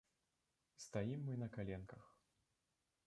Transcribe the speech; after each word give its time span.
Стаім 0.85 1.21
мы 1.27 1.35
на 1.43 1.47
каленках. 1.59 2.03